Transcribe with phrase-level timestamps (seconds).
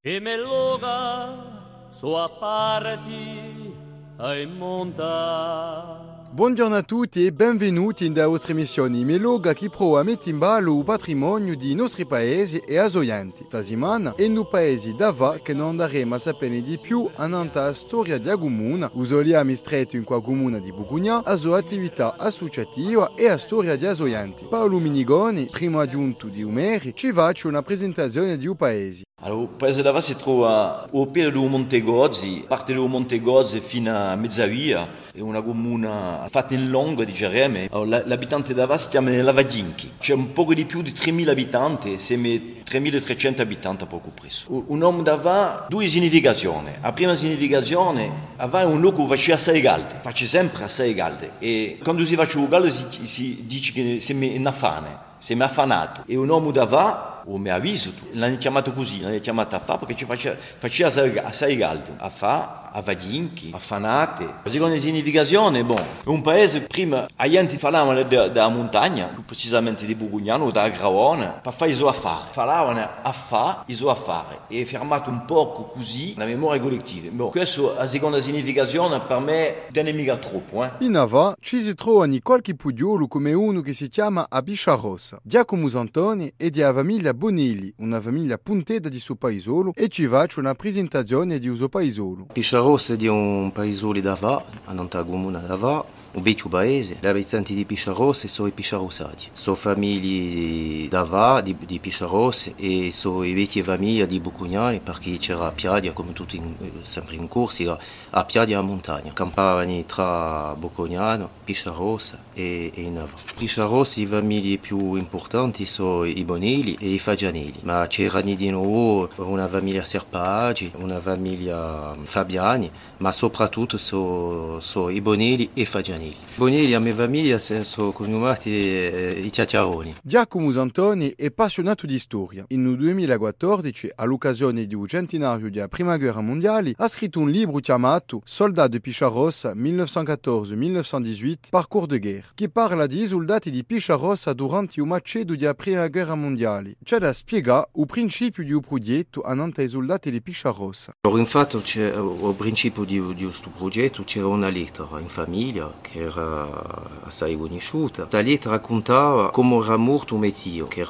[0.00, 3.74] E me loga sua parti
[4.18, 6.28] ai monta.
[6.30, 10.78] Buongiorno a tutti e benvenuti in vostra emissione Meloga che prova a mettere in ballo
[10.78, 13.46] il patrimonio dei nostri paesi e asoianti.
[13.46, 18.18] Stasimana è un paese d'Ava che non andremo a sapere di più anante la storia
[18.18, 23.36] di Agumuna, usoliamo stretto in qua comune di Bugugna, a sua attività associativa e a
[23.36, 24.46] storia di asoianti.
[24.48, 29.02] Paolo Minigoni, primo aggiunto di Umeri, ci faccia una presentazione di un paese.
[29.20, 33.58] Allora, il paese d'Ava si trova al piede del Monte Gozzi, parte del Monte Gozzi
[33.58, 37.68] fino a Mezzavia, è una comuna fatta in longo di Gereme.
[37.72, 42.28] Allora, l'abitante d'Ava si chiama Lavaginchi, c'è un poco di più di 3.000 abitanti, siamo
[42.28, 44.46] 3.300 abitanti a poco presso.
[44.68, 46.70] Un nome d'Ava, due significazioni.
[46.80, 51.28] La prima significazione, Ava è un luogo che faceva assai caldo, faccia sempre assai caldo
[51.40, 56.04] e quando si fa caldo si, si dice che siamo in affane, siamo affanato.
[56.06, 59.94] E un nome d'Ava o mi avviso, l'hanno chiamato così, l'hanno chiamato a fa perché
[59.94, 64.24] ci faceva, faceva assai, a fa, a vadinchi, a fanate.
[64.42, 69.94] La seconda significazione, bon, un paese prima, agli anti parlavano della montagna, più precisamente di
[69.94, 72.28] Bugugnano, da Graone, per fare i suoi affari.
[72.32, 77.10] Parlavano a fa i suoi affari e fermato un poco così la memoria collettiva.
[77.10, 80.64] Bon, questa è la seconda significazione per me non è mica troppo.
[80.64, 80.70] Eh.
[80.78, 85.18] In Ava ci si trova qualche pudiolo come uno che si chiama Abiscia Rossa.
[85.22, 90.38] Giacomo Santoni è di famiglia Bonelli, una famiglia puntetta di suo paesolo, e ci faccio
[90.38, 92.28] una presentazione di suo paesolo.
[92.32, 96.98] Pisciarossa è di un paesolo d'Ava, a Nantagomuna d'Ava, un vecchio paese.
[97.00, 99.30] Gli abitanti di Pisciarossa sono i pisciarossati.
[99.32, 105.46] Sono famiglie d'Ava, di, di Pisciarossa, e sono le vecchie famiglie di Bucugnani, perché c'era
[105.46, 107.76] a Piadia, come tutti in, sempre in corsa,
[108.10, 109.12] a Piadia a montagna.
[109.12, 113.10] Campavano tra Bucugnano, Pisciarossa e, e Nava.
[113.36, 119.08] Pisciarossa, le famiglie più importanti sono i Bonelli e i Fagianelli, ma c'erano di nuovo
[119.16, 126.16] una famiglia Serpaggi, una famiglia Fabiani, ma soprattutto sono so i Bonelli e Fagianelli.
[126.34, 129.96] Bonelli a mia famiglia sono conosciuti eh, i Ciacciaroni.
[130.02, 132.44] Giacomo Santoni è appassionato di storia.
[132.48, 138.20] In 2014, all'occasione di un centenario della Prima Guerra Mondiale, ha scritto un libro chiamato
[138.22, 144.86] Soldato di Pisciarossa 1914-1918, Parcours de guerre, che parla di soldati di Pisciarossa durante il
[144.86, 146.76] macedo della Prima Guerra Mondiale.
[146.84, 149.22] C'è da spiegare il principio di progetto.
[149.22, 157.36] Allora, infatti, al principio di, questo progetto c'era una lettera in famiglia che era assai
[157.36, 158.08] conosciuta.
[158.10, 160.80] La lettera raccontava come era morto mio zio, che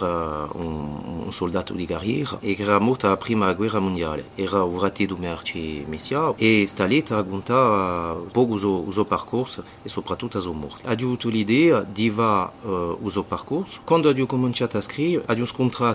[0.52, 4.28] un, un soldato di carriera e che era morto alla prima guerra mondiale.
[4.34, 4.78] Era un
[5.18, 10.38] merci messiao e questa lettera raccontava un po' il suo, il suo percorso e soprattutto
[10.38, 10.86] la sua morte.
[10.86, 13.80] Ha avuto l'idea di fare uh, il suo percorso.
[13.84, 15.87] Quando ha cominciato a scrivere, ha scontrato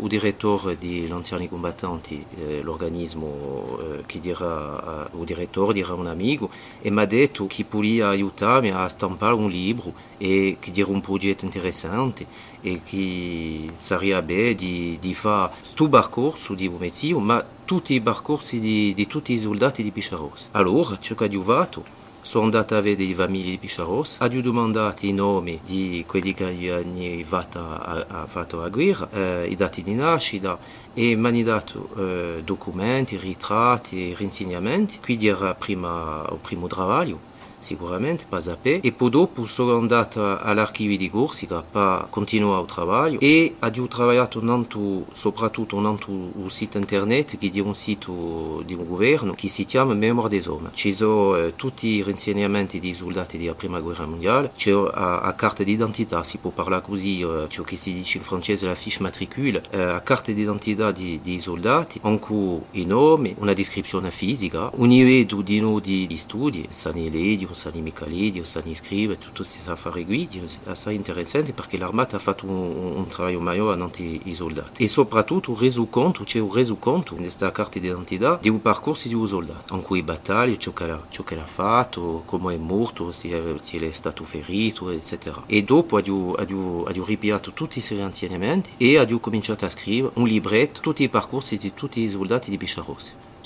[0.00, 6.06] il direttore degli anziani combattanti, eh, l'organismo eh, che era uh, il direttore era un
[6.06, 6.50] amico
[6.80, 11.00] e mi ha detto che poteva aiutarmi a stampare un libro e che era un
[11.00, 12.26] progetto interessante
[12.60, 18.00] e che sarebbe bene di, di fare questo percorso di un mezzo, ma tutti i
[18.00, 20.48] percorsi di, di tutti i soldati di Pisciarossa.
[20.52, 21.84] Allora, ciò che ho fatto
[22.28, 27.24] sono andato a le famiglie di Pisciarossa, ho domandato i nomi di quelli che hanno
[27.24, 30.58] fatto a, fatto la guerra, eh, i dati di nascita
[30.92, 34.98] e mi hanno dato eh, documenti, ritratti e rinsegnamenti.
[35.00, 37.18] Quindi era prima il primo lavoro
[37.58, 43.18] sicuramente per sapere e poi dopo sono andato all'archivio di Corsica per continuare il lavoro
[43.20, 49.34] e ho lavorato tanto, soprattutto sul sito internet che è un sito di un governo
[49.34, 50.72] che si chiama Memoria des Hommes.
[50.74, 55.62] Ci sono tutti i rinsegnamenti dei soldati della prima guerra mondiale c'è a, a carta
[55.62, 59.62] d'identità si può parlare così eh, ciò che si dice in francese la fiche matricule
[59.70, 65.42] eh, a carta d'identità di, dei soldati cui i nomi una descrizione fisica un livello
[65.42, 67.10] di, di, di studi sani
[67.48, 72.18] ledi Sani Micalidi, Sani Scribe, tutte queste affari qui, è assai interessante perché l'armata ha
[72.18, 74.82] fatto un, un lavoro maggiore davanti ai soldati.
[74.82, 79.14] E soprattutto un resoconto, c'è un resoconto in questa carta d'identità di un percorso di
[79.14, 83.12] un soldato, in cui battaglie, ciò che l'ha, ciò che l'ha fatto, come è morto,
[83.12, 85.44] se, se è stato ferito, eccetera.
[85.46, 90.26] E dopo ha, ha, ha ripiato tutti questi insegnamenti e ha cominciato a scrivere un
[90.26, 92.56] libretto, tutti i percorsi di tutti i soldati di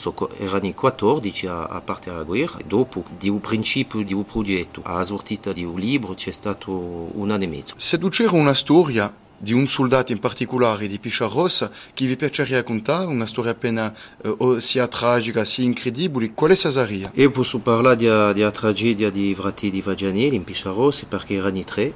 [0.03, 2.59] Bisciarossi erano 14 a, a parte della guerra.
[2.67, 7.31] Dopo, di un principio di un progetto, a sortita di un libro, c'è stato un
[7.31, 7.75] anno e mezzo.
[7.77, 13.07] Se c'era una storia di un soldato in particolare di Pisciarossa che vi piacerebbe raccontare,
[13.07, 17.11] una storia appena eh, sia tragica sia incredibile, quale sarebbe?
[17.15, 21.93] Io posso parlare della tragedia di Vrati di Vagianelli in Pisciarossa perché erano tre,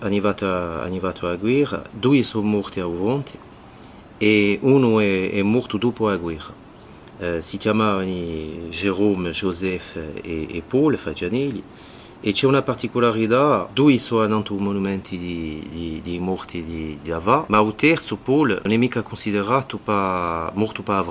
[0.00, 3.38] arrivato, arrivato alla guerra, due sono morti a Uvonte
[4.18, 6.62] e uno è, è morto dopo la guerra.
[7.18, 11.62] Eh, si chiamavano Jerome, Joseph e, e Paul Fagianelli
[12.26, 17.60] e c'è una particolarità, due sono monumenti di, di, di morti di, di Ava, ma
[17.60, 21.04] il terzo, Paul, non è mica considerato pa, morto per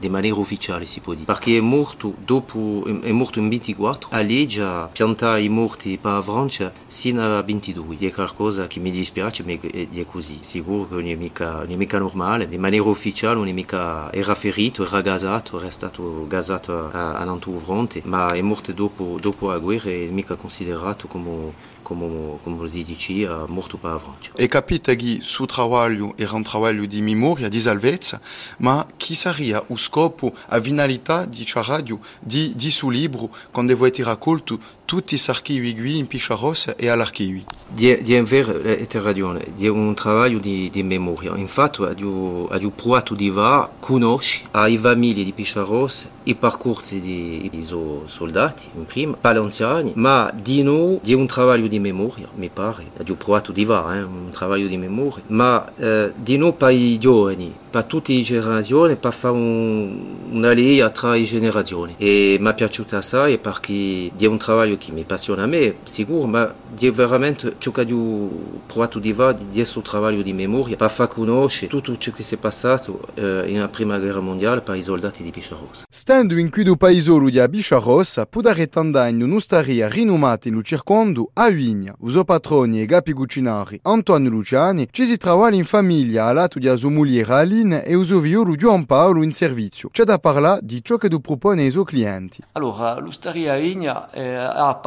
[0.00, 4.20] Di maniera ufficiale si può dire, perché è morto, dopo, è morto in 24, a
[4.22, 9.52] legge piantare i morti per Francia sino a 22, è qualcosa che mi dispiace, ma
[9.52, 13.48] è così, sicuro che non è mica, non è mica normale, di maniera ufficiale non
[13.48, 18.72] è mica, era ferito, era gasato, era stato gasato a, a fronte, ma è morto
[18.72, 21.52] dopo, dopo la guerra e è mica considerato come
[21.94, 24.30] come, come si diceva, morto per la Francia.
[24.36, 28.20] E capite che su trabalho era un trabalho di memoria, di salvezza,
[28.58, 33.76] ma chi sarebbe lo scopo, la finalità di questa radio, di, di suo libro, quando
[33.76, 37.44] voi raccolto tutti gli archivi qui in Picharos e all'archivio?
[37.68, 41.36] Di, di vero, è ragione, di un lavoro di, di memoria.
[41.36, 47.64] Infatti, ho, ho provato di va, conosci le famiglie di Picharos, i percorsi di, di
[47.64, 52.90] soldati, in prima, palanziani, ma di noi, di un lavoro di memoria, mi pare.
[53.08, 56.98] Ho provato di va, eh, un lavoro di memoria, ma eh, di noi per i
[56.98, 61.94] giovani, per tutte le generazioni, per fare un, una linea tra le generazioni.
[61.96, 66.26] E mi è piaciuto assai perché è un lavoro che mi passiona a me, sicuro,
[66.26, 68.28] ma è veramente ciò che ho
[68.66, 72.34] provato di fare, di questo lavoro di memoria, per far conoscere tutto ciò che si
[72.34, 75.84] è passato eh, nella prima guerra mondiale per i soldati di Picharos.
[76.10, 81.94] Stando in cui do paesolo di Bicharos, pudare tandagno un'osteria rinomata in circondo a Vigna.
[82.00, 86.68] Uso patroni e gapi cucinari Antonio Luciani ci si trovano in famiglia a lato di
[86.76, 89.88] sua moglie Aline e uso violo Paolo in servizio.
[89.92, 92.42] C'è da parlare di ciò che do propone ai suoi clienti.
[92.54, 94.80] Allora, l'osteria Vigna eh, ha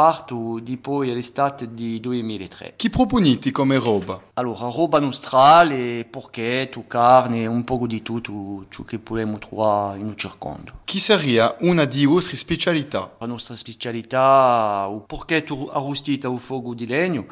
[0.61, 2.73] di poi l'estate di 2003.
[2.75, 4.19] Chi proponiti come roba?
[4.33, 10.17] Allora, roba nostrale, porchetto, carne, un po' di tutto ciò che possiamo trovare in un
[10.17, 10.81] circondo.
[10.83, 13.15] Chi sarebbe una di vostre specialità?
[13.19, 17.25] La nostra specialità, il porchetto arrostito al fuoco di legno,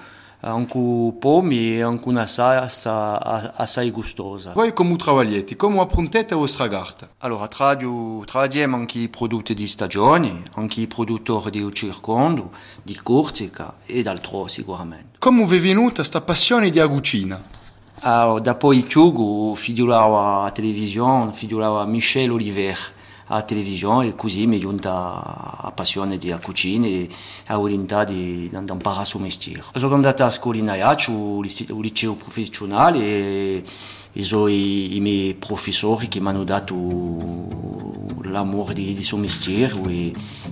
[0.44, 4.54] anche pomi e anche una salsa assai gustosa.
[4.54, 5.56] Voi come lavorate?
[5.56, 7.10] Come approntate la vostra carta?
[7.20, 12.52] Allora, tradiamo anche i prodotti di stagione, anche i produttori di circondo,
[12.82, 15.18] di Corsica e d'altro sicuramente.
[15.20, 17.60] Come vi è venuta questa passione di cucina?
[18.04, 22.78] Allora, dopo il Ciugo, figurava a televisione, figurava Michel Oliver
[23.34, 27.10] a televisione e così mi è giunta la passione della cucina e
[27.48, 29.64] la volontà di, di imparare il mestiere.
[29.74, 33.64] Sono andato a scuola in Aiaccio, al liceo professionale e,
[34.12, 37.48] e sono i, i, miei professori che mi hanno dato
[38.24, 40.12] l'amore di, di suo mestiere e,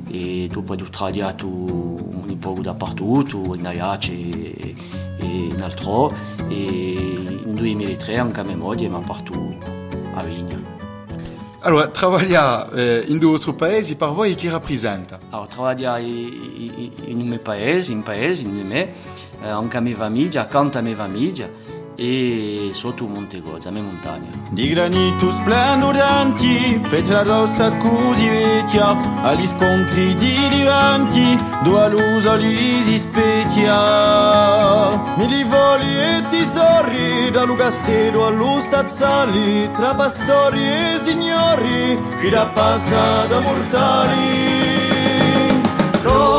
[0.10, 4.76] e dopo ho lavorato un po' dappertutto, in Aiaccio e,
[5.18, 6.14] e in altro
[6.48, 6.94] e
[7.44, 9.58] in 2003 anche a mia moglie mi ha portato
[10.14, 10.79] a Vigna.
[11.62, 15.20] Allora, trabalhar eh, in due vostri paesi per voi chi rappresenta?
[15.30, 18.94] Allora, trabalhare in un mio paese, in paese, in me,
[19.42, 21.50] eh, anche a mia famiglia, accanto a mia famiglia
[22.00, 24.30] e sotto Monte Gozza, mia montagna.
[24.50, 32.98] Di granito splendorenti, Petra rossa così vecchia, agli scontri di divanti, due lusa li si
[32.98, 33.76] specchia.
[35.18, 42.46] Mi li voli e tesori, da Lugastero allo Stazzali, tra pastori e signori, chi da
[42.46, 44.78] passa da mortali.
[46.02, 46.39] Rogo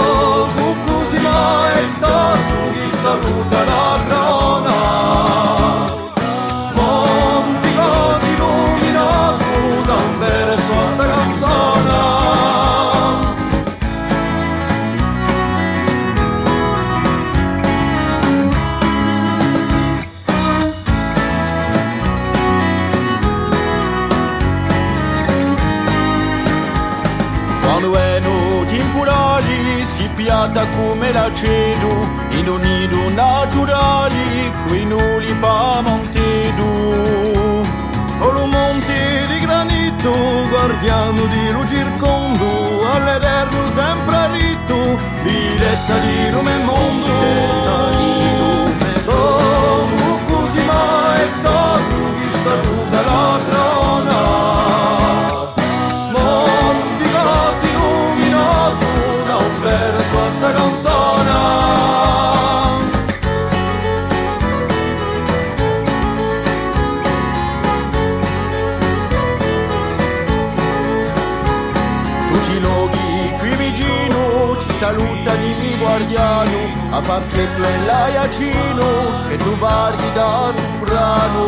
[77.01, 78.87] a far che tu e l'aiacino
[79.29, 81.45] che tu varghi da soprano.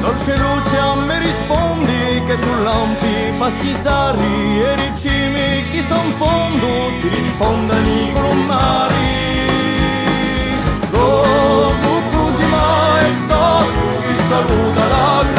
[0.00, 6.68] Dolce luce a me rispondi che tu lampi pastisari e ricimi chi son fondo
[7.00, 9.12] ti rispondono i colonnari
[10.90, 15.33] Dopo così maestoso chi saluta la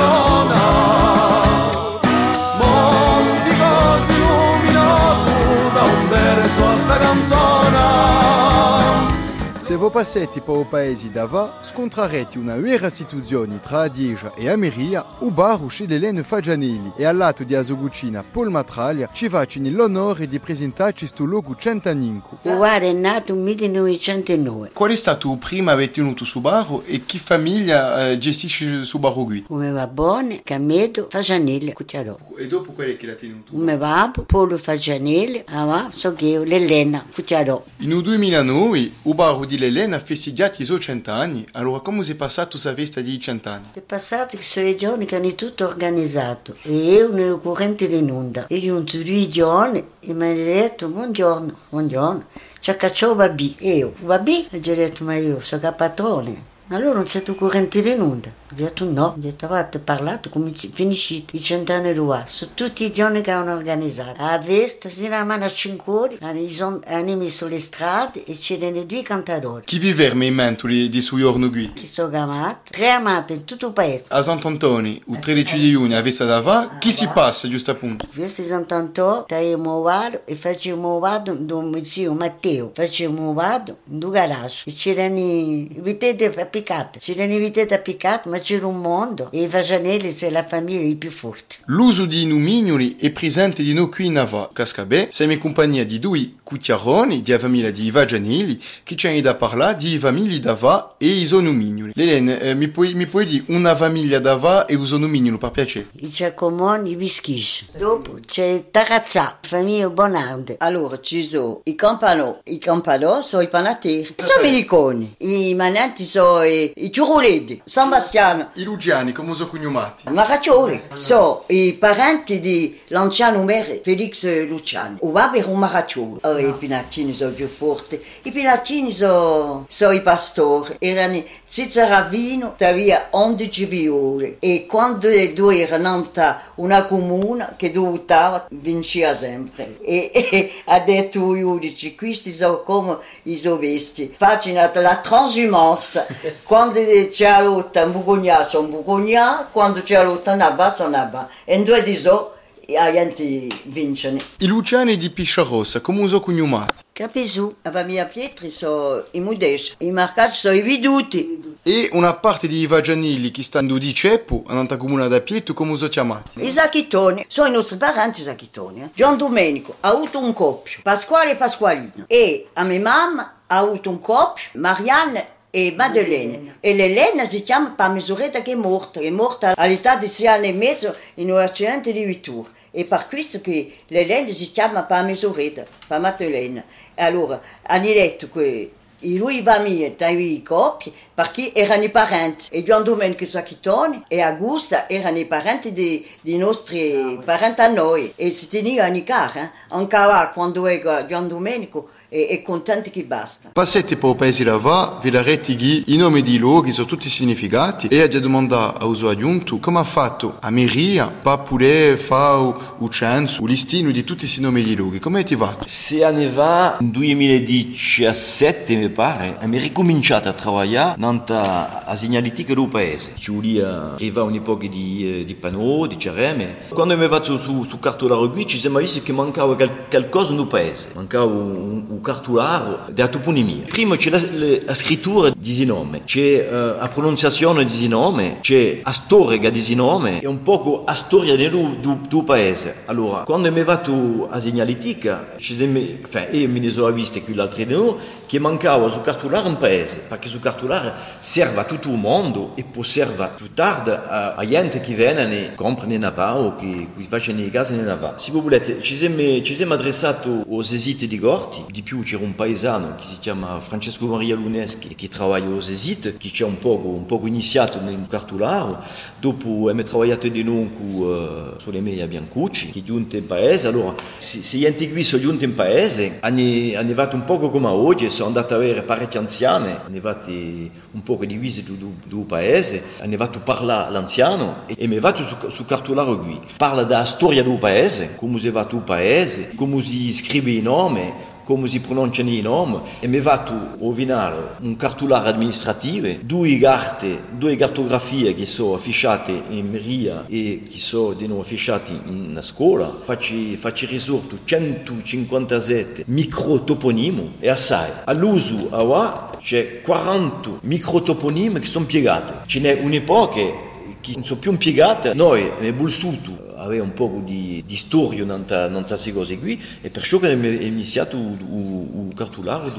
[9.65, 15.03] Se vo passetti pa o paesi d'ava, scontrareti una vera situazione tra Adieja e Ameria,
[15.21, 20.27] u bar uscì l'Elene Fagianelli e al lato di Asogucina Paul Matraglia ci facini l'onore
[20.27, 22.37] di presentarci sto logo Centaninco.
[22.43, 24.69] Guarda, è nato nel 1909.
[24.71, 28.99] Qual è stato il primo a tenuto su barro e che famiglia eh, gestisce su
[28.99, 29.45] barro qui?
[29.47, 32.15] Come va bene, Camedo, Fagianelli, Cucciarò.
[32.37, 33.51] E dopo qual è che l'ha tenuto?
[33.51, 37.63] Come va, Paolo Fagianelli, ah, so che io, l'Elena, Cucciarò.
[37.77, 42.15] In 2009 il barro di l'Elena ha festeggiato i suoi cent'anni, allora come si è
[42.15, 43.67] passato questa festa di cent'anni?
[43.73, 47.85] È passato che sono i giorni che hanno tutto organizzato e io non ero corrente
[47.85, 48.47] in onda.
[48.47, 52.25] E io due giorni e mi hanno detto buongiorno, buongiorno,
[52.59, 53.55] ci cacciato babì.
[53.59, 54.47] E io, babì?
[54.49, 56.53] E gli ho detto ma io sono patrone.
[56.69, 58.29] Allora non sei tu corrente in onda?
[58.51, 62.25] Ho detto no, ho detto avete parlato come ci- finiscite i cent'anni d'ora.
[62.27, 64.21] Sono tutti i giorni che hanno organizzato.
[64.21, 69.65] A Vesta, sino a 5 ore, hanno, messo le strade e c'erano due cantatori.
[69.65, 71.73] Chi vive in mente di suo giorno qui?
[71.73, 74.03] Che sono amati, tre amati in tutto il paese.
[74.09, 78.05] A Sant'Antoni, il 13 di giugno a Vesta d'Ava, chi si passa giusto appunto?
[78.13, 84.11] Questi Sant'Antò, stavamo vado e facevamo vado do mio zio Matteo, facevamo vado in due
[84.11, 89.43] garage e c'erano i vitette appiccate, c'erano i vitette appiccate ma c'era un mondo e
[89.43, 91.57] i Fagianelli sono la famiglia più forte.
[91.67, 94.49] L'uso di nomignoli è presente di noi qui in Ava.
[94.51, 99.35] Cascabè, siamo in compagnia di due cucchiaroni di famiglia di Vagianelli che ci hanno da
[99.35, 101.93] parlare di famiglie d'Ava e i suoi nomignoli.
[101.95, 105.51] Lelene, eh, mi, puoi, mi puoi dire una famiglia d'Ava e un suo nomignolo per
[105.51, 105.87] piacere?
[105.99, 107.65] I Giacomoni, i Vischis.
[107.77, 110.57] Dopo c'è Tarazzà, famiglia Bonarde.
[110.59, 116.05] Allora ci sono i campanò, i campanò sono i panateri, sono i miliconi, i mananti
[116.05, 120.07] sono i, i ciuruleti, San Bastiano, I Lugiani, come sono cognomati?
[120.07, 124.97] i maraccioli, sono i parenti di l'anziano mere Felix Luciani.
[125.01, 129.91] O babbo era un maracciolo, oh, i pinacini sono più forti, i pinacini sono, sono
[129.91, 136.83] i pastori, erano senza ravino, aveva 11 viole e quando i due erano nata una
[136.85, 139.77] comune che doveva vinceva sempre.
[139.81, 146.07] E, e ha detto ai giudici, questi sono come i sovesti, facciano la transhumance.
[146.43, 146.79] quando
[147.09, 151.27] c'è la lotta in Bugogna sono Bugogna, quando c'è lotta in Abba sono Abba.
[151.43, 154.17] E in due di so, gente vince.
[154.37, 156.83] I Luciani di Pisciarossa, come sono cognomati?
[156.91, 157.53] Capisù.
[157.61, 161.57] La famiglia Pietri sono i Mudesci, i Marcacci sono i Viduti.
[161.61, 165.89] E una parte di Vagianelli che stanno di Ceppo, nella comune da Pietro, come sono
[165.89, 166.41] chiamati?
[166.41, 168.83] I Zacchitoni sono i nostri parenti Zacchitoni.
[168.83, 168.89] Eh?
[168.93, 172.05] Gian Domenico ha avuto un coppio, Pasquale e Pasqualino.
[172.07, 176.57] E a mia mamma ha avuto un coppio, Marianne e Madeleine.
[176.59, 180.49] E l'Elena si chiama per misuretta che è morta, è morta all'età di sei anni
[180.49, 182.49] e mezzo in un accidente di vettura.
[182.71, 186.65] E per questo che l'Elena si chiama per misuretta, per Madeleine.
[186.93, 192.47] E allora hanno detto che e lui va mia, i coppie, perché erano i parenti.
[192.49, 198.13] E Gian Domenico Sacchitoni e Augusta erano i parenti dei, dei nostri parenti a noi.
[198.15, 199.39] E si tenevano i cari.
[199.39, 199.49] Eh?
[199.69, 203.49] Ancora quando era Gian Domenico è, è contento che basta.
[203.51, 207.87] Passetti per il paese d'Ava, vi darete ghi i nomi di luoghi sono tutti significati
[207.87, 212.89] e ha domandato al suo aggiunto come ha fatto a Meria per poter fare il
[212.89, 214.99] censo, il listino di tutti questi nomi di luoghi.
[214.99, 215.57] Come ti va?
[215.65, 223.13] Sei anni fa, nel 2017 mi pare, abbiamo ricominciato a lavorare nella segnaletica del paese.
[223.17, 226.57] Ci voleva arrivare un'epoca di, eh, di panò, di cereme.
[226.69, 230.47] Quando mi vado su, su cartolare qui ci siamo visti che mancava qual- qualcosa nel
[230.47, 230.89] paese.
[230.93, 233.65] Mancava un, un cartolare della toponimia.
[233.67, 234.21] Prima c'è la,
[234.63, 240.21] la scrittura di nome, c'è eh, la pronunciazione di nome, c'è la storia di nome
[240.21, 242.83] e un poco la storia del paese.
[242.85, 247.33] Allora, quando mi vado a segnaletica, ci siamo, enfin, io mi ne sono visto qui
[247.33, 247.97] l'altro giorno
[248.27, 252.63] che mancava su cartolare un paese, perché su cartolare serve a tutto il mondo e
[252.63, 256.89] può servire più tardi a, a gente che viene e compra in Nava o che,
[256.95, 258.13] che fa nei case in Nava.
[258.17, 262.95] Se volete, ci siamo, adressati aux esiti di Gorti, di più più c'era un paesano
[262.95, 267.05] che si chiama Francesco Maria Luneschi che lavora allo Esit, che ci un poco, un
[267.05, 268.83] poco iniziato nel cartolaro,
[269.19, 273.67] dopo abbiamo lavorato di nuovo con uh, sulle media Biancucci, che è giunto in paese,
[273.67, 278.09] allora se, se gli antichi sono giunti in paese, hanno, fatto un po' come oggi,
[278.09, 283.15] sono andati a avere parecchie anziane, hanno fatto un po' di visite del paese, hanno
[283.15, 287.57] fatto parlare l'anziano e mi è fatto su, su cartolaro qui, parla della storia del
[287.57, 292.41] paese, come si va il paese, come si scrive i nomi, come si pronunciano i
[292.41, 298.73] nomi e mi è fatto rovinare un cartolare amministrativo, due carte, due cartografie che sono
[298.73, 306.03] affichate in Maria e che sono di nuovo affichate in scuola, faccio, faccio risorto 157
[306.07, 307.91] microtoponimi e assai.
[308.05, 312.33] All'uso a c'è 40 microtoponimi che sono piegati.
[312.47, 313.64] Ce n'è un'epoca
[314.11, 318.83] che non sono più impiegate, noi abbiamo vissuto aveva un po' di, di storia in
[318.87, 322.71] queste cose qui e perciò abbiamo iniziato il cartolare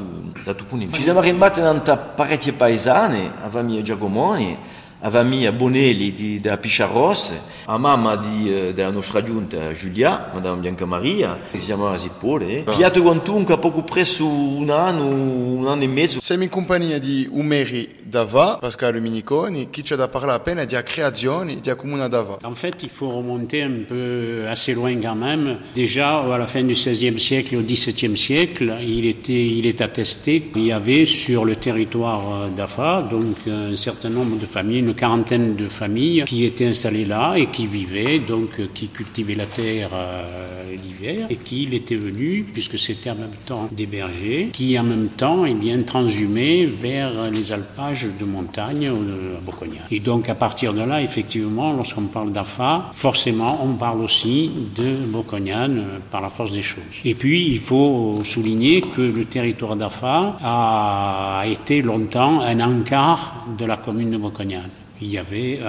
[0.45, 0.93] da Tupunin.
[0.93, 1.83] Ci siamo arrivati in
[2.15, 4.59] parecchie paesane, avevamo Giacomoni,
[5.01, 7.35] avevamo Bonelli di, da Pisciaros,
[7.65, 12.65] a mamma di, eh, della nostra giunta Giulia, Madame Bianca Maria, che si chiamava Zippole,
[12.67, 12.75] ah.
[12.75, 16.21] Piato Guantunca poco presso un anno, un anno e mezzo.
[16.21, 21.61] Siamo in compagnia di Umeri Dava, Pascal Miniconi, qui ci da parlare appena di creazione
[21.61, 22.39] di Comuna Dava.
[22.43, 25.59] En fait, il faut remonter un peu assez loin quand même.
[25.75, 29.81] Déjà, à la fin du XVIe siècle et au XVIIe siècle, il, était, il est
[29.81, 34.95] attesté qu'il y avait sur le territoire d'Afa, donc un certain nombre de familles, une
[34.95, 39.91] quarantaine de familles qui étaient installées là et qui vivaient, donc qui cultivaient la terre
[39.93, 44.85] euh, l'hiver et qui l'étaient venus, puisque c'était en même temps des bergers, qui en
[44.85, 49.81] même temps eh bien, transhumaient vers les alpages de montagne euh, à Boconia.
[49.91, 55.07] Et donc à partir de là, effectivement, lorsqu'on parle d'Afa, forcément on parle aussi de
[55.07, 56.83] Bocognan euh, par la force des choses.
[57.05, 63.65] Et puis il faut souligner que le territoire d'Afa a été longtemps un encart de
[63.65, 64.63] la commune de Bocognan
[65.01, 65.61] il y avait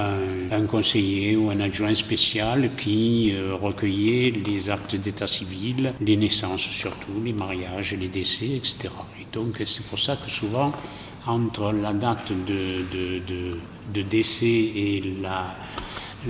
[0.51, 6.61] un, conseiller ou un adjoint spécial qui euh, recueillait les actes d'état civil, les naissances
[6.61, 8.89] surtout, les mariages, les décès, etc.
[9.19, 10.71] Et donc c'est pour ça que souvent,
[11.25, 13.57] entre la date de, de,
[13.93, 15.55] de décès et la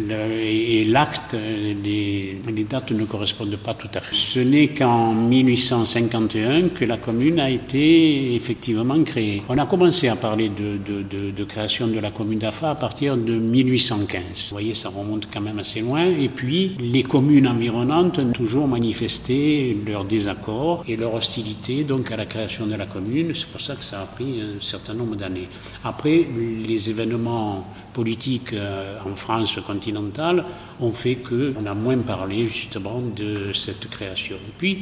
[0.10, 1.36] et l'acte,
[1.84, 2.38] les,
[2.70, 4.16] dates ne correspondent pas tout à fait.
[4.16, 9.42] Ce n'est qu'en 1851 que la commune a été effectivement créée.
[9.50, 14.22] On a commencé à parler de, création de la commune d'Afa à partir de 1815.
[14.22, 16.06] Vous voyez, ça remonte quand même assez loin.
[16.06, 22.18] Et puis, les communes environnantes ont toujours manifesté leur désaccord et leur hostilité donc à
[22.18, 23.34] la création de la commune.
[23.34, 25.48] C'est pour ça que ça a pris un certain nombre d'années.
[25.84, 26.26] Après,
[26.68, 29.58] les événements politiques euh, en France
[30.80, 34.36] ont fait qu'on a moins parlé justement de cette création.
[34.36, 34.80] Et puis,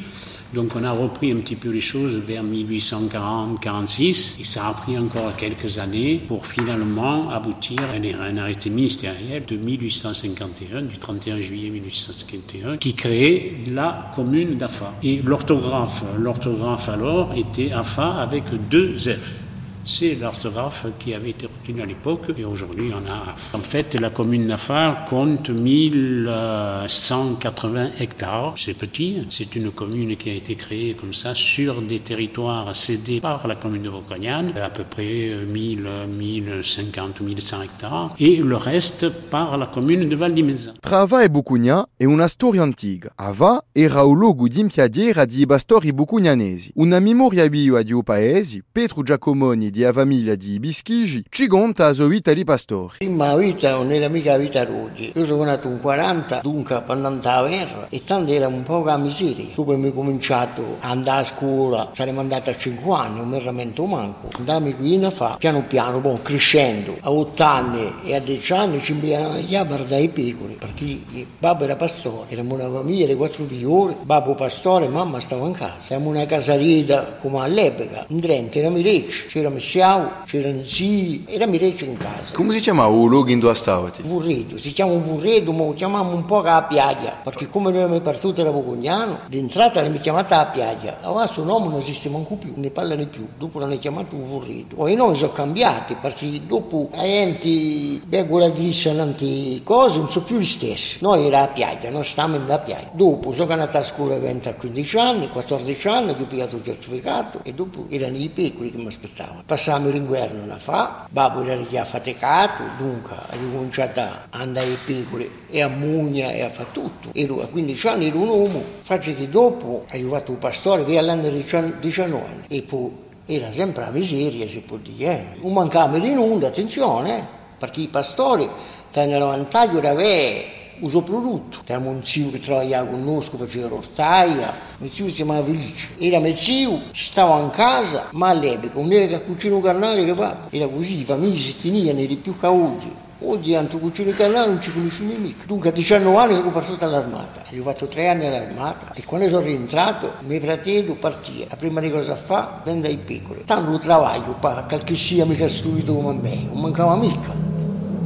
[0.53, 4.97] donc on a repris un petit peu les choses vers 1840-46 et ça a pris
[4.97, 11.69] encore quelques années pour finalement aboutir à un arrêté ministériel de 1851, du 31 juillet
[11.69, 14.93] 1851, qui créait la commune d'Afa.
[15.03, 19.44] Et l'orthographe, l'orthographe alors était Afa avec deux F.
[19.87, 23.35] C'est l'orthographe qui avait été retenu à l'époque et aujourd'hui on a.
[23.53, 28.55] En fait, la commune d'Afar compte 1180 hectares.
[28.57, 33.19] C'est petit, c'est une commune qui a été créée comme ça sur des territoires cédés
[33.19, 38.57] par la commune de Bocognan, à peu près 1000, 1050 ou 1100 hectares, et le
[38.57, 40.73] reste par la commune de Val di Mezza.
[40.81, 43.11] Trava e Bucugna è una storia antica.
[43.17, 46.71] Ava era un luogo di impiadiera di bastori bucugnanesi.
[46.77, 48.63] Una memoria viva di un paese,
[49.03, 52.93] Giacomoni di famiglia di Bischigi, ci conta a sua vita di pastore.
[52.99, 55.11] Prima vita non era mica vita roggi.
[55.13, 58.95] Io sono nato in 40, dunque andando a guerra, e tanto era un po' a
[58.95, 59.47] miseria.
[59.53, 63.43] Dopo mi ho cominciato a andare a scuola, saremmo andati a 5 anni, non mi
[63.43, 64.29] ramento manco.
[64.37, 66.95] Andammi qui in fa, piano piano, bon, crescendo.
[67.01, 71.27] A 8 anni e a 10 anni ci inviavano gli abar dai piccoli, perché il
[71.37, 75.79] babbo era pastore, eravamo una famiglia di quattro figlioli, babbo pastore, mamma stava in casa.
[75.79, 81.85] Siamo una casarita come all'epoca, in Trento era Mirecci, c'era Messiau, c'erano zii, era Mirecci
[81.85, 82.33] in casa.
[82.33, 84.03] Come si chiama il luogo in dove stavate?
[84.03, 87.99] Vurredo, si chiama Vurredo, ma lo chiamiamo un po' a piaggia, perché come noi abbiamo
[87.99, 92.53] partito da Pocognano, d'entrata l'abbiamo chiamata a piaggia, adesso il nome non esiste manco più,
[92.55, 94.75] ne parlano più, dopo l'hanno chiamato Vurredo.
[94.75, 100.37] Poi i nomi sono cambiati, perché dopo a enti, begolatrice, tante cose, non sono più
[100.37, 100.99] gli stessi.
[101.01, 102.89] Noi era a piaggia, noi stavamo in da piaggia.
[102.91, 106.63] Dopo sono andato a scuola 20 a 15 anni, 14 anni, dopo ho pigliato il
[106.63, 111.65] certificato e dopo erano i piccoli che mi aspettavano passammo l'inverno a fa, babbo era
[111.69, 116.71] già faticato, dunque ha cominciato a andare ai piccoli e a mugna e a fare
[116.73, 117.11] tutto.
[117.13, 120.99] Ero a 15 anni, ero un uomo, faccio che dopo ha aiutato un pastore, via
[120.99, 122.91] all'anno 19 anni, e poi
[123.25, 125.37] era sempre la miseria, si può dire.
[125.41, 127.25] Non mancava di nulla, attenzione,
[127.57, 128.49] perché i pastori
[128.93, 130.45] hanno vantaggio di avere
[130.79, 131.59] usufrutto.
[131.61, 135.89] Abbiamo un zio che lavorava con noi, che faceva rottaia, mio zio si chiamava Felice.
[135.97, 140.13] Era mio zio, stava in casa, ma all'epoca non era che cucina un carnale, era
[140.13, 140.47] papà.
[140.49, 143.03] Era così, le famiglie si tenivano di più che oggi.
[143.19, 145.45] Oggi cucina il carnale non ci conosciamo mica.
[145.45, 149.41] Dunque a 19 anni sono partito all'armata, ho fatto tre anni all'armata e quando sono
[149.41, 151.45] rientrato, mio fratello partì.
[151.49, 153.43] La prima cosa fa, vende i piccoli.
[153.45, 157.44] Tanto lavoro, qualche sia mica stupido come me, non mancava mica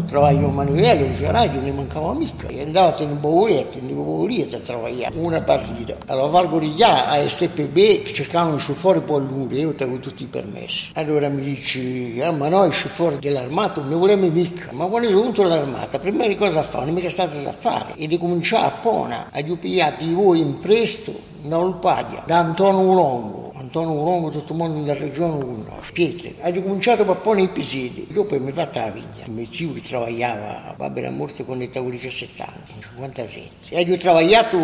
[0.09, 2.47] travaglio manuale, il radio ne mancava mica.
[2.47, 5.95] E andavo in Bauretto, in Bauretto a lavorare una partita.
[6.07, 10.91] Allora Valgo Riglià a STPB cercavano un fuori poi lungo, io avevo tutti i permessi.
[10.95, 14.69] Allora mi dice, ah, ma noi fuori dell'armata non ne volevamo mica.
[14.71, 16.79] Ma quando sono venuto all'armata, prima di cosa fa?
[16.79, 17.93] Non è mica stato a fare.
[17.95, 23.48] E di cominciare a Pona, a pigliati voi in presto, da Olpadia, da Antonio Longo,
[23.69, 26.35] Antonio Longo, tutto il mondo della regione conosce, Pietri.
[26.41, 29.27] Ha cominciato a porre i pisiti, dopo mi fa la vigna.
[29.27, 33.75] Mio zio che lavorava, babbo era morto con l'età di 17 anni, 57.
[33.75, 34.57] E ho lavorato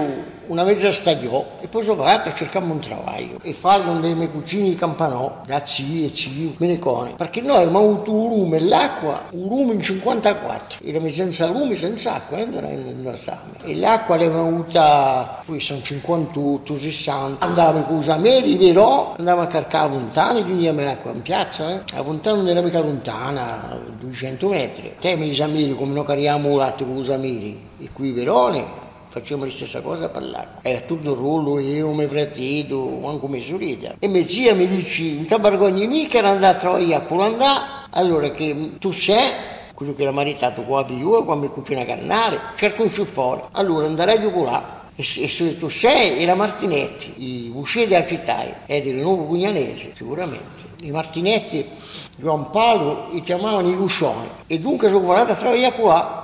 [0.47, 4.15] una mezza stagione e poi sono andato a cercare un lavoro e fare con dei
[4.15, 8.59] miei cugini di Campanò, da zio e zio, Menecone, perché noi abbiamo avuto un lume,
[8.59, 12.63] l'acqua, un lume in 54, eravamo senza lume, senza acqua, eh, non,
[13.03, 13.15] non
[13.65, 19.47] E l'acqua l'abbiamo avuta, poi sono 58, 60, andavo con i ameri, però andavo a
[19.47, 21.97] caricare a Fontana, quindi me l'acqua in piazza, eh.
[21.97, 24.95] a Fontana non era mica lontana, 200 metri.
[24.99, 28.65] Te mi esamini come noi cariamo un latte con i ameri, e qui Verone,
[29.09, 30.61] facciamo la stessa cosa per l'acqua.
[30.61, 33.95] E a tutto il ruolo io, mio fratello, anche mia sorella.
[33.99, 37.87] E mia zia mi dice, non ti vergogni mica di andare a trovare a culandà,
[37.91, 42.39] allora che tu sei quello che era maritato qua a Viua, qua mi cucina carnale,
[42.55, 43.41] cerco un fuori.
[43.51, 48.65] Allora andrei a giocare e, e tu sei e la Martinetti, i usciti della città
[48.65, 50.73] e del nuovo Pugnanese sicuramente.
[50.81, 51.65] I Martinetti,
[52.17, 56.23] Juan Paolo, li chiamavano i Guscioni e dunque sono volato a trovare qua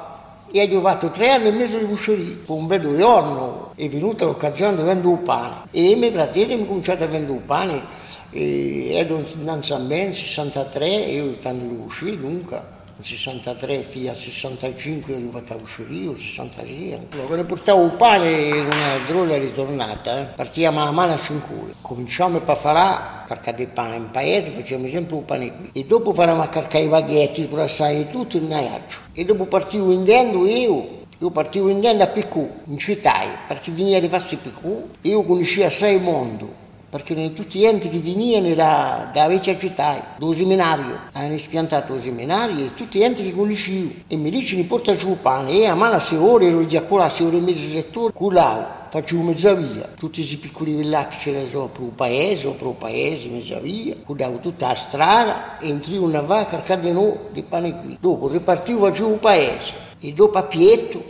[0.52, 4.26] e ho fatto tre anni e mezzo di busceria, per un bel giorno è venuta
[4.26, 5.56] l'occasione di vendere un pane.
[5.72, 7.84] E i miei fratelli mi cominciato a vendere un pane
[8.32, 15.30] e ero a me nel 63 io tanti usciti dunque 63 fino a 65 ero
[15.32, 17.08] fatto uscire, 66.
[17.26, 20.26] Quando portavo il pane era una droga ritornata, eh.
[20.36, 25.16] partiamo a mano a 5 Cominciamo a fare caricare il pane in paese, facevamo sempre
[25.16, 25.70] un pane qui.
[25.74, 29.00] E dopo facevamo a caricare i baghetti, i croissant e tutto in Naiaccio.
[29.14, 33.14] E dopo partivo indendo io io partivo indendo a Picù, in città,
[33.48, 34.90] perché veniva di farsi Picù.
[35.02, 36.54] Io conoscevo il mondo,
[36.92, 42.02] perché tutti gli enti che venivano da, da vecchia città, dal seminario, hanno spiantato il
[42.02, 43.92] seminario tutti gli enti che conoscevo.
[44.08, 47.08] E mi dicono, porta giù il pane, e a mano se ore ero di accola,
[47.08, 51.48] se ore e mezzo settore, culau facevo mezza via, tutti questi piccoli villaggi ce ne
[51.48, 56.20] sono per il paese per il paese, mezza via, cuidavo tutta la strada, entrivo una
[56.20, 57.98] va a caricare noi di pane qui.
[58.02, 59.74] Dopo ripartivo facevo il paese.
[59.98, 61.02] E dopo a Pietro,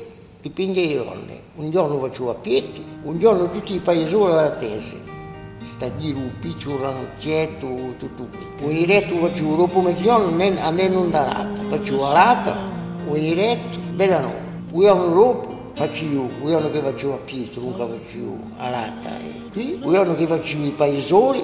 [0.42, 5.20] dipende dai giorni, un giorno facevo a Pietro, un giorno tutti i paesi alla tesi
[5.82, 8.68] stabilire piccolo ranocchietto, tutto qui.
[8.68, 12.56] Un diretto faccio dopo mezz'ora, a me non da latta, faccio la latta,
[13.08, 14.34] un diretto, bella no,
[14.70, 19.10] un giorno dopo faccio io, un giorno che faccio a Pietro, comunque faccio a latta,
[19.20, 21.44] e qui, un giorno che faccio i paesoli,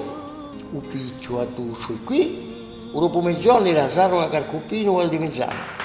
[0.70, 2.46] un piccio a tuscio qui,
[3.20, 5.77] mezz'ora era Saro la Carcopino o al di mezz'anno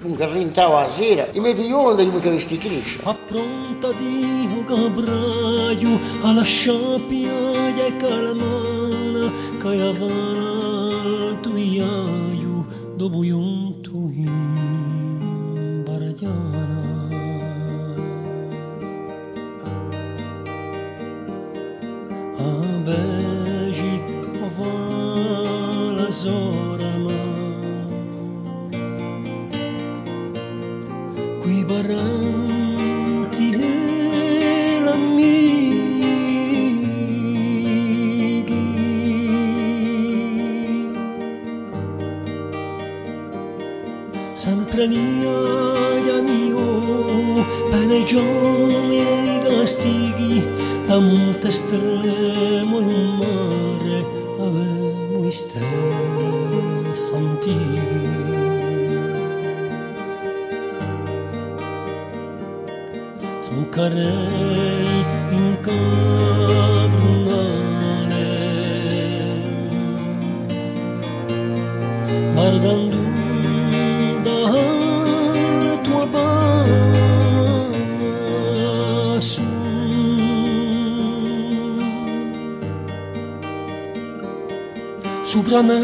[0.00, 6.42] un garrintava a sera e mi figliolo non mica vesti cresce appronta Dio cabraio alla
[6.42, 16.86] sciappia e calamana che avana al tuiaio dopo un tuin baragliana
[22.36, 22.42] a
[22.84, 24.02] begi
[24.56, 26.10] va la
[44.38, 50.46] sempre nia mio panegioni e castighi
[50.86, 53.98] da monte estremo in mare
[54.38, 58.06] avevamo gli stessi antichi.
[63.50, 66.47] Bucarei in cabronale
[85.48, 85.78] sopra me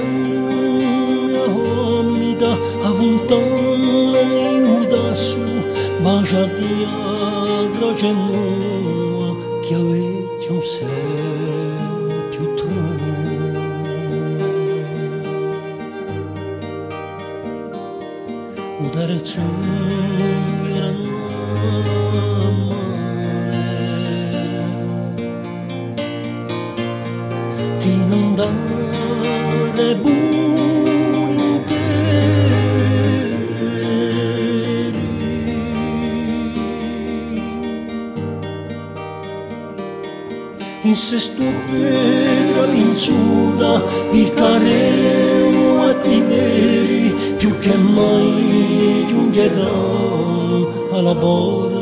[1.98, 2.52] omida
[2.88, 4.20] avuntana
[4.58, 5.44] iudasu
[6.04, 9.28] bacia di agroce noa
[9.62, 10.94] che avete un sé
[12.30, 12.82] più tro
[18.84, 19.18] udare
[20.76, 21.14] erano
[40.94, 51.73] in sesto pietra vinzuda picaremo a tineri più che mai giungheranno alla bordo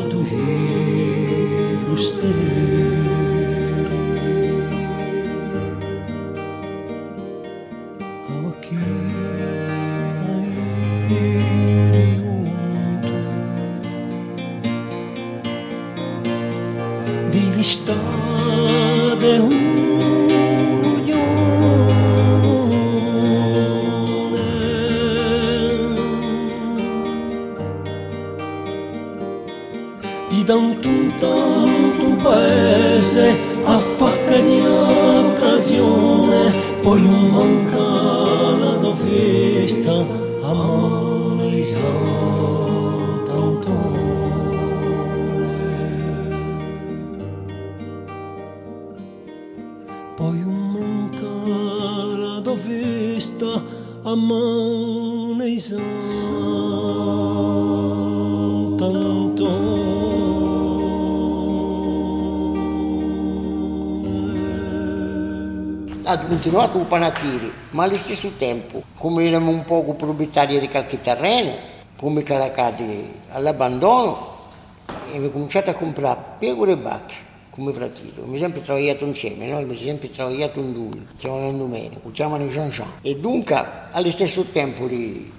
[66.42, 71.55] continuato un panatiri, ma allo stesso tempo, come eravamo un poco proprietari di qualche terreno,
[71.96, 74.38] come caracati all'abbandono,
[75.07, 77.14] abbiamo cominciato a comprare pecore e vacche
[77.50, 78.11] come fratello.
[78.16, 82.88] Abbiamo sempre lavorato insieme, noi abbiamo sempre lavorato in due, chiamano Domenico, chiamano Jean Jean.
[83.02, 85.31] E dunque, allo stesso tempo di,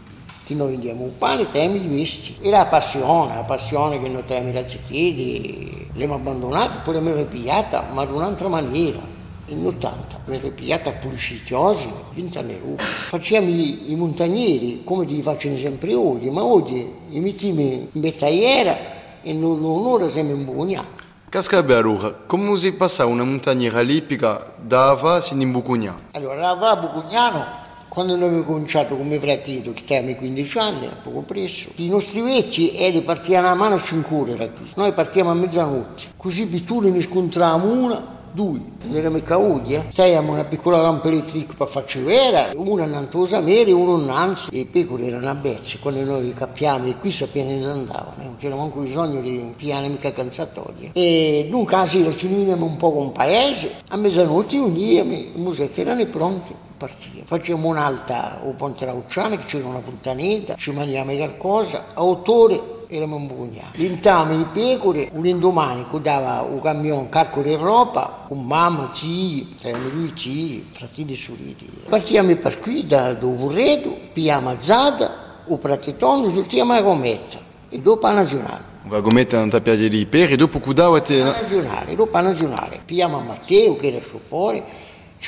[0.46, 2.38] che noi vendiamo un pane, temi diversi.
[2.42, 7.88] Era la passione, la passione che noi temi da zittiti, l'abbiamo abbandonata, poi l'abbiamo ripigliata,
[7.92, 9.13] ma in un'altra maniera.
[9.48, 12.78] In 80 l'abbiamo ripigliata pubblicitosi, vinta nero.
[12.78, 18.78] Facciamo i, i montagneri, come li facciano sempre oggi, ma oggi i mettiamo in bettagliera
[19.22, 21.02] e non l'onore siamo in buoniaco.
[21.28, 25.94] Casca Bearuga, come si passa una montagniera lipica da Ava sin in Bucugna?
[26.12, 27.46] Allora, a Bucugnano,
[27.90, 33.02] quando noi abbiamo cominciato come fratello, che abbiamo 15 anni, poco presto, i nostri vecchi
[33.04, 34.72] partivano a mano a 5 ore da qui.
[34.76, 39.86] Noi partiamo a mezzanotte, così pitture ne scontravamo una, due, mica oggi, eh.
[39.92, 44.50] Stavamo una piccola lampa elettrica per farci vera, una innanzi a Samere e uno innanzi,
[44.52, 48.24] e i pecore erano a bezze, quando noi capiamo e qui sappiamo che andavano, eh.
[48.24, 50.92] non c'era manco bisogno di piane mica cansatorie.
[50.94, 55.82] E dunque a sera ci un po' con il paese, a mezzanotte uniamo, i musetti
[55.82, 57.24] erano pronti partire.
[57.26, 62.73] Facciamo un'alta o Ponte Raucciano, che c'era una fontanetta, ci mangiamo qualcosa, a otto ore
[62.96, 63.64] eravamo in Bugna.
[63.74, 69.56] L'intame di pecore, un indomani che dava un camion carico di roba, con mamma, zii,
[69.62, 71.56] erano lui zii, fratelli e sorelle.
[71.90, 78.08] Partiamo per qui da Dovurredo, pigliamo a Zada, o Prateton, giuntiamo a Gometta, e dopo
[78.08, 78.72] a Nazionale.
[78.90, 81.22] La gometta non ti piace di peri, dopo cudavate...
[81.22, 82.82] A Nazionale, dopo a Nazionale.
[82.84, 84.62] Pigliamo a Matteo, che era su fuori,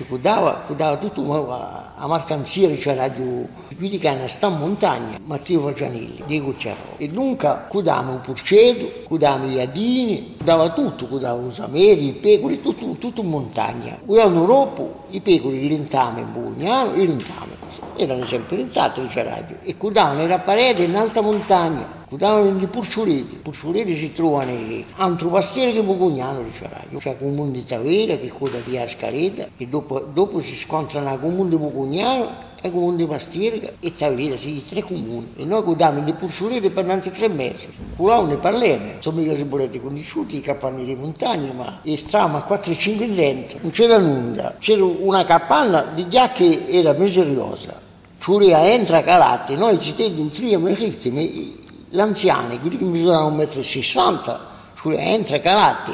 [0.03, 6.23] cudava, cudava tutto ma a mercanzia c'era più quindi che sta in montagna Matteo Fagianelli
[6.25, 12.08] di Cucciarò e dunque cudava un purcedo cudava gli adini cudava tutto cudava i sameri
[12.08, 13.99] i pecori tutto, tutto in montagna.
[14.05, 17.58] Un dopo i pecori l'intame in Bugnano e l'intame
[17.95, 23.36] erano sempre lentati di Ceradio e cudavano nella parete in alta montagna cudavano di purcioleti
[23.36, 24.54] purcioleti si trovano
[24.95, 29.49] altro pastiere che Bugugnano di Ceradio c'è il comune di Tavera che coda via Scareta
[29.58, 33.95] e dopo, dopo si scontrano il comune di Bugugnano e il comune di Pastierica e
[33.95, 35.34] Tavera, sì, tre comuni.
[35.36, 37.67] E noi cudavamo di purcioleti per tanti tre mesi.
[37.95, 42.38] Culavamo ne parliamo, insomma io si volete conosciuti, i capanni di montagna, ma e stavamo
[42.38, 44.56] a 4-5 dentro, non c'era nulla.
[44.58, 47.80] C'era una capanna di giacche era miseriosa.
[48.17, 51.63] Ciuria entra calati, noi ci teniamo in tria, ma ritmi,
[51.95, 54.39] l'anziano, quelli che misuravano 1,60 m,
[54.75, 55.93] cioè entra calati,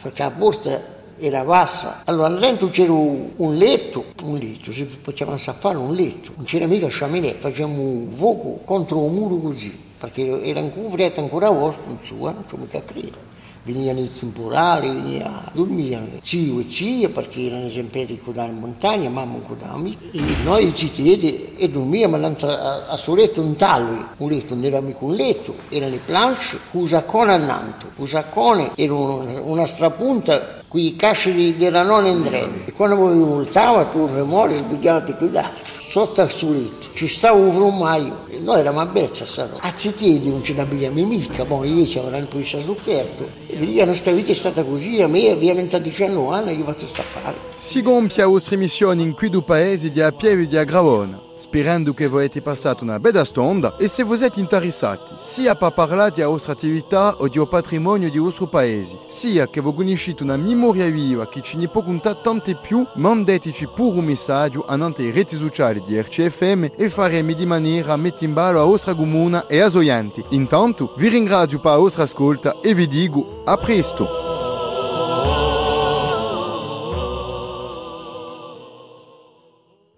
[0.00, 2.02] perché a borsa era bassa.
[2.04, 6.66] Allora dentro c'era un letto, un letto, se facevamo a fare un letto, non c'era
[6.66, 11.84] mica sciaminè, facevamo un fuoco contro un muro così, perché era un freddo ancora vostro,
[11.86, 13.27] non so, non so mica credere
[13.72, 19.38] venivano i temporali, veniva, dormivano zio e zia perché erano sempre di in montagna, mamma
[19.40, 19.98] con amici.
[20.12, 24.64] E noi ci zitieti e dormivamo a, a suo letto in tallo, un letto non
[24.64, 27.90] era mica un letto, erano le planche, con un saccone annanto.
[27.96, 32.52] Un saccone era una, una strapunta con i casci della nonna in treno.
[32.64, 36.88] E quando voi voltava, tu remore sbigliavate qui d'altro, sotto al suletto.
[36.94, 38.26] Ci stava un frumaio.
[38.28, 39.56] E noi eravamo a Bezza, sarò.
[39.58, 43.28] A Zitiedi non ce ne abbiamo mica, poi invece avranno preso sofferto.
[43.46, 46.64] E lì la nostra vita è stata così, a me ovviamente a 19 anni io
[46.64, 47.36] faccio sta fare.
[47.56, 51.27] Si gonfia le vostre missioni in qui du paese di a Pieve di Agravona.
[51.38, 56.12] Sperando che avete passato una bella stonda e se vous êtes interessati sia per parlare
[56.12, 60.88] di vostra attività o di patrimonio di vostro paese, sia che voi conoscete una memoria
[60.90, 65.36] viva che ci ne può contare tante più, mandeteci pure un messaggio a nante reti
[65.36, 69.60] sociali di RCFM e faremo di maniera a mettere in ballo a vostra comuna e
[69.60, 70.24] a Zoianti.
[70.30, 74.27] Intanto vi ringrazio per la vostra ascolta e vi dico a presto!